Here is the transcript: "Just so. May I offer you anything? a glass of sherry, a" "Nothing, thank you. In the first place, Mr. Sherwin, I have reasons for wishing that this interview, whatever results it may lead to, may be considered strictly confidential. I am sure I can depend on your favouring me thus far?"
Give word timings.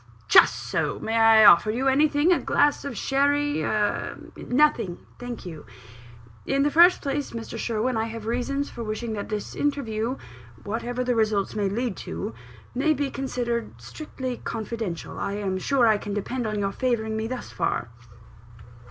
"Just 0.27 0.55
so. 0.55 0.97
May 0.97 1.15
I 1.15 1.45
offer 1.45 1.69
you 1.69 1.87
anything? 1.87 2.31
a 2.33 2.39
glass 2.39 2.83
of 2.83 2.97
sherry, 2.97 3.61
a" 3.61 4.17
"Nothing, 4.35 4.97
thank 5.19 5.45
you. 5.45 5.63
In 6.43 6.63
the 6.63 6.71
first 6.71 7.03
place, 7.03 7.33
Mr. 7.33 7.55
Sherwin, 7.55 7.97
I 7.97 8.05
have 8.05 8.25
reasons 8.25 8.67
for 8.67 8.83
wishing 8.83 9.13
that 9.13 9.29
this 9.29 9.53
interview, 9.53 10.17
whatever 10.63 11.03
results 11.03 11.53
it 11.53 11.57
may 11.57 11.69
lead 11.69 11.95
to, 11.97 12.33
may 12.73 12.95
be 12.95 13.11
considered 13.11 13.79
strictly 13.79 14.37
confidential. 14.37 15.19
I 15.19 15.33
am 15.33 15.59
sure 15.59 15.85
I 15.85 15.99
can 15.99 16.15
depend 16.15 16.47
on 16.47 16.57
your 16.57 16.71
favouring 16.71 17.15
me 17.15 17.27
thus 17.27 17.51
far?" 17.51 17.89